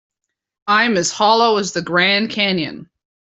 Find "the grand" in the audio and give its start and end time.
1.73-2.31